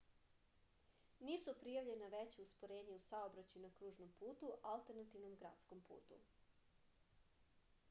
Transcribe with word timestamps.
nisu 1.27 1.53
prijavljena 1.63 2.07
veća 2.13 2.45
usporenja 2.47 2.95
u 2.95 3.03
saobraćaju 3.09 3.63
na 3.67 3.71
kružnom 3.77 4.11
putu 4.23 4.51
alternativnom 4.73 5.39
gradskom 5.45 5.87
putu 5.93 6.21